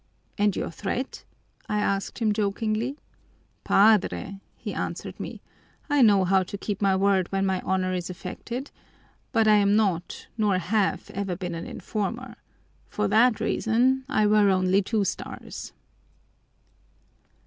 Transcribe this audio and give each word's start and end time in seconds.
'And 0.35 0.55
your 0.55 0.71
threat?' 0.71 1.23
I 1.69 1.77
asked 1.77 2.17
him 2.17 2.33
jokingly. 2.33 2.97
'Padre,' 3.63 4.39
he 4.57 4.73
answered 4.73 5.19
me, 5.19 5.41
'I 5.91 6.01
know 6.01 6.23
how 6.25 6.41
to 6.41 6.57
keep 6.57 6.81
my 6.81 6.95
word 6.95 7.31
when 7.31 7.45
my 7.45 7.61
honor 7.63 7.93
is 7.93 8.09
affected, 8.09 8.71
but 9.31 9.47
I 9.47 9.57
am 9.57 9.75
not 9.75 10.25
nor 10.39 10.57
have 10.57 11.11
ever 11.11 11.35
been 11.35 11.53
an 11.53 11.67
informer 11.67 12.37
for 12.89 13.07
that 13.09 13.39
reason 13.39 14.03
I 14.09 14.25
wear 14.25 14.49
only 14.49 14.81
two 14.81 15.03
stars.'" 15.05 15.71